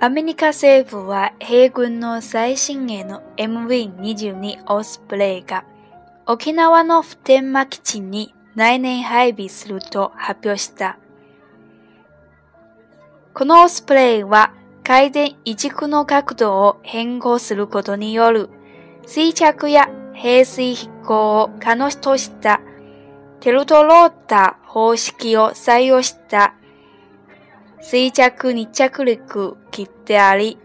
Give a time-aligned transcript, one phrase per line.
[0.00, 5.64] アメリカ政府は米軍の最新鋭の MV22 オスプレイが
[6.26, 10.98] 沖縄の普天間基地に来年配備すると発表した。
[13.34, 14.54] このオスプレイは
[14.84, 18.48] 回転移軸の角度を変更することによる
[19.06, 22.60] 垂着や平水飛行を可能とした
[23.40, 26.54] テルトローター方式を採用した
[27.86, 30.56] 垂着日着陸機であり、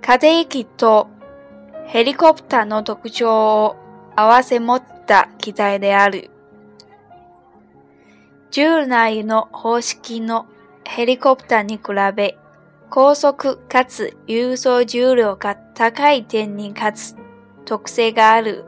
[0.00, 1.10] 家庭機と
[1.84, 3.76] ヘリコプターの特徴を
[4.16, 6.30] 合わせ持った機体である。
[8.50, 10.46] 従来の方式の
[10.84, 11.82] ヘリコプターに比
[12.16, 12.38] べ、
[12.88, 17.16] 高速かつ輸送重量が高い点にかつ
[17.66, 18.64] 特性がある。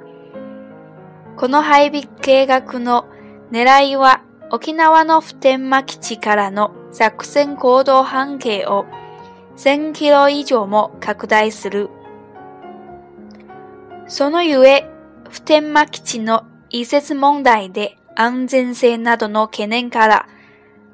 [1.39, 3.07] この配備計画の
[3.51, 8.87] 狙いは沖縄の普天間基地からの作戦行動半径を
[9.57, 11.91] 1000キロ以上も拡大する。
[14.07, 14.89] そのゆえ、
[15.29, 20.29] 普天間基地の移設問題で安全性などの懸念から、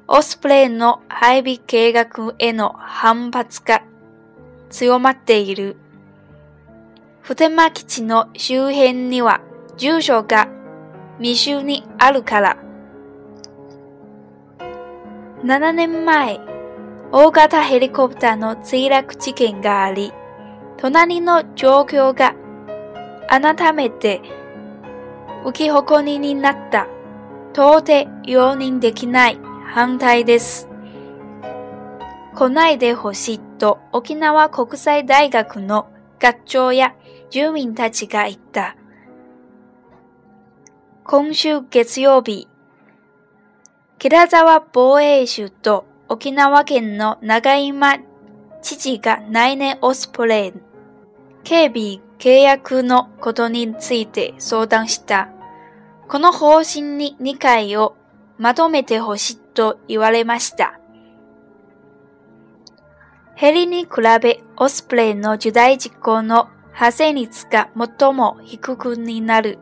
[0.07, 3.83] オスプレイの配備計画への反発が
[4.69, 5.77] 強まっている。
[7.21, 9.41] 普天間基地の周辺には
[9.77, 10.49] 住所が
[11.19, 12.62] 密集にあるから、
[15.43, 16.39] 7年前、
[17.11, 20.13] 大型ヘリコプターの墜落事件があり、
[20.77, 22.33] 隣の状況が
[23.27, 24.21] 改めて
[25.43, 26.87] 浮き誇りになった。
[27.51, 30.69] 到底容認できない反対です。
[32.33, 36.95] 来ないでほしいと沖縄国際大学の学長や
[37.29, 38.77] 住民たちが言った。
[41.03, 42.47] 今週月曜日、
[44.03, 47.99] 北沢防衛州と沖縄県の長今
[48.61, 50.53] 知事が来年オスプレイ
[51.45, 55.29] 警備契約のことについて相談した。
[56.09, 57.95] この方針に理解を
[58.37, 60.81] まとめてほしいと言われました。
[63.35, 69.59] ヘリに比べオスプレイの受大実行の発生率が最も低くになる。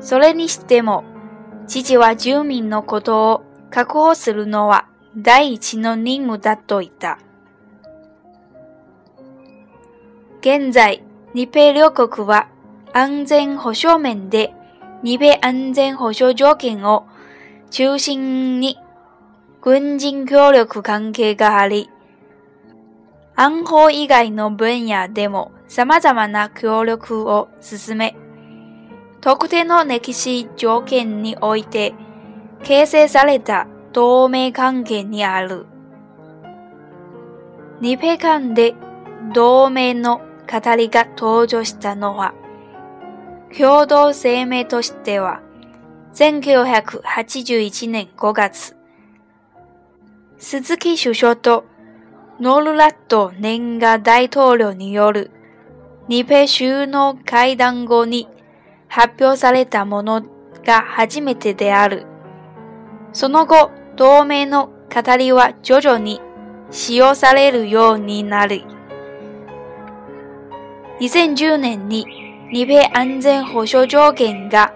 [0.00, 1.04] それにしても
[1.68, 7.18] 知事は住民のことを確保するのは第一の任務だと言った。
[10.40, 11.02] 現在、
[11.34, 12.48] 日米両国は
[12.92, 14.54] 安全保障面で
[15.02, 17.06] 日米安全保障条件を
[17.70, 18.78] 中心に
[19.60, 21.90] 軍人協力関係があり、
[23.34, 28.16] 安保以外の分野でも様々な協力を進め、
[29.26, 31.94] 特定の歴史条件において
[32.62, 35.66] 形成された同盟関係にある。
[37.80, 38.76] 日米間で
[39.34, 42.34] 同盟の語りが登場したのは、
[43.58, 45.42] 共同声明としては、
[46.14, 48.76] 1981年5月、
[50.38, 51.64] 鈴木首相と
[52.38, 55.32] ノルラット年賀大統領による
[56.06, 58.28] 日米首脳会談後に
[58.96, 60.22] 発表されたもの
[60.64, 62.06] が初めてである。
[63.12, 66.22] その後、同盟の語りは徐々に
[66.70, 68.64] 使用されるようになり、
[71.00, 72.06] 2010年に
[72.50, 74.72] 日米安全保障条件が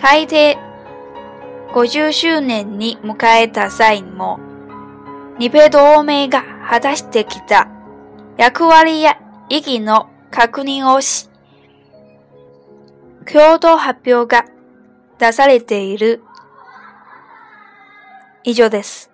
[0.00, 0.58] 改定
[1.72, 4.40] 50周年に迎えた際も、
[5.38, 7.68] 日米同盟が果たしてきた
[8.36, 9.16] 役割や
[9.48, 11.29] 意義の確認をし、
[13.32, 14.44] 共同発表が
[15.20, 16.20] 出されている
[18.42, 19.09] 以上です。